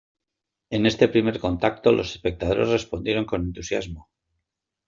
En 0.71 0.87
este 0.87 1.07
primer 1.07 1.39
contacto, 1.39 1.91
los 1.91 2.15
espectadores 2.15 2.69
respondieron 2.69 3.25
con 3.25 3.41
entusiasmo. 3.43 4.09